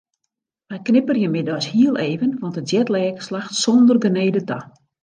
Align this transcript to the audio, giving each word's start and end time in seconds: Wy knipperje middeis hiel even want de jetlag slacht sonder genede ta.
Wy 0.71 0.77
knipperje 0.87 1.27
middeis 1.35 1.67
hiel 1.75 1.95
even 2.09 2.31
want 2.41 2.57
de 2.59 2.63
jetlag 2.73 3.15
slacht 3.29 3.57
sonder 3.63 3.97
genede 4.07 4.41
ta. 4.51 4.59